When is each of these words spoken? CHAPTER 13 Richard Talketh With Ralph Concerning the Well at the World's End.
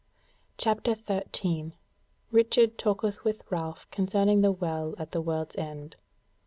CHAPTER 0.57 0.95
13 0.95 1.75
Richard 2.31 2.79
Talketh 2.79 3.23
With 3.23 3.43
Ralph 3.51 3.85
Concerning 3.91 4.41
the 4.41 4.51
Well 4.51 4.95
at 4.97 5.11
the 5.11 5.21
World's 5.21 5.55
End. 5.57 5.95